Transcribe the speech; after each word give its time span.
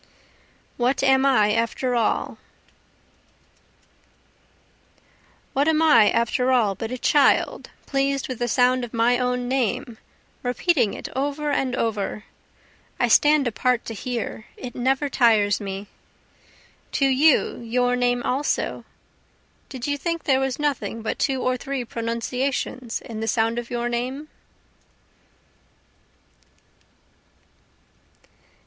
What 0.77 1.03
Am 1.03 1.27
I 1.27 1.53
After 1.53 1.93
All 1.93 2.39
What 5.53 5.67
am 5.67 5.79
I 5.79 6.09
after 6.09 6.51
all 6.51 6.73
but 6.73 6.91
a 6.91 6.97
child, 6.97 7.69
pleas'd 7.85 8.27
with 8.27 8.39
the 8.39 8.47
sound 8.47 8.83
of 8.83 8.95
my 8.95 9.19
own 9.19 9.47
name? 9.47 9.99
repeating 10.41 10.95
it 10.95 11.07
over 11.15 11.51
and 11.51 11.75
over; 11.75 12.23
I 12.99 13.07
stand 13.09 13.45
apart 13.45 13.85
to 13.85 13.93
hear 13.93 14.47
it 14.57 14.73
never 14.73 15.07
tires 15.07 15.61
me. 15.61 15.85
To 16.93 17.05
you 17.05 17.59
your 17.59 17.95
name 17.95 18.23
also; 18.23 18.85
Did 19.69 19.85
you 19.85 19.99
think 19.99 20.23
there 20.23 20.39
was 20.39 20.57
nothing 20.57 21.03
but 21.03 21.19
two 21.19 21.43
or 21.43 21.57
three 21.57 21.85
pronunciations 21.85 23.01
in 23.01 23.19
the 23.19 23.27
sound 23.27 23.59
of 23.59 23.69
your 23.69 23.87
name? 23.87 24.29